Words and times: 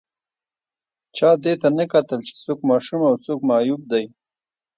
چا 1.17 1.29
دې 1.43 1.53
ته 1.61 1.67
نه 1.77 1.85
کتل 1.91 2.19
چې 2.27 2.33
څوک 2.43 2.59
ماشوم 2.69 3.01
او 3.09 3.15
څوک 3.25 3.39
معیوب 3.49 3.81
دی 3.91 4.05